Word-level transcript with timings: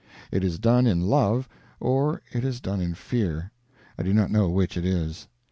It 0.31 0.43
is 0.43 0.57
done 0.57 0.87
in 0.87 1.01
love, 1.01 1.47
or 1.79 2.23
it 2.31 2.43
is 2.43 2.59
done 2.59 2.81
in 2.81 2.95
fear; 2.95 3.51
I 3.99 4.01
do 4.01 4.15
not 4.15 4.31
know 4.31 4.49
which 4.49 4.75
it 4.75 4.83
is. 4.83 5.27